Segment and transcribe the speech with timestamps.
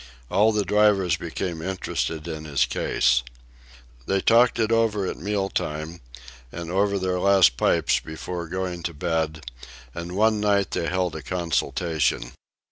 [0.31, 3.21] All the drivers became interested in his case.
[4.07, 6.01] They talked it over at meal time,
[6.51, 9.45] and over their last pipes before going to bed,
[9.93, 12.31] and one night they held a consultation.